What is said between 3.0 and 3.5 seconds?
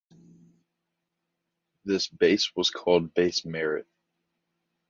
Base